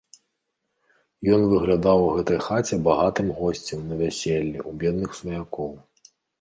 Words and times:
Ён 1.37 1.41
выглядаў 1.51 1.99
у 2.07 2.07
гэтай 2.15 2.39
хаце 2.47 2.81
багатым 2.89 3.27
госцем 3.43 3.87
на 3.93 4.01
вяселлі 4.03 4.59
ў 4.67 4.71
бедных 4.83 5.09
сваякоў. 5.23 5.71